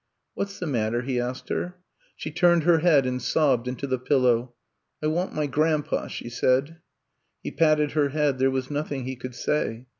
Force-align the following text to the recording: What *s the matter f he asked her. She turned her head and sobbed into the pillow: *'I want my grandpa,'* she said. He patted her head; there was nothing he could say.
What 0.33 0.47
*s 0.47 0.57
the 0.57 0.65
matter 0.65 1.01
f 1.01 1.05
he 1.05 1.19
asked 1.19 1.49
her. 1.49 1.75
She 2.15 2.31
turned 2.31 2.63
her 2.63 2.79
head 2.79 3.05
and 3.05 3.21
sobbed 3.21 3.67
into 3.67 3.85
the 3.85 3.99
pillow: 3.99 4.55
*'I 4.99 5.05
want 5.09 5.35
my 5.35 5.45
grandpa,'* 5.45 6.07
she 6.07 6.27
said. 6.27 6.77
He 7.43 7.51
patted 7.51 7.91
her 7.91 8.09
head; 8.09 8.39
there 8.39 8.49
was 8.49 8.71
nothing 8.71 9.03
he 9.05 9.15
could 9.15 9.35
say. 9.35 9.85